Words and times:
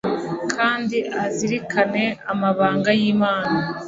kandi 0.55 0.97
azirikane 1.23 2.05
amabanga 2.31 2.89
y'imana 2.99 3.57